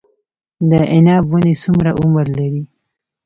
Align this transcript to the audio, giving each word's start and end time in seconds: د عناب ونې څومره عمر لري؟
د 0.69 0.71
عناب 0.93 1.23
ونې 1.31 1.53
څومره 1.63 1.89
عمر 2.01 2.27
لري؟ 2.37 2.63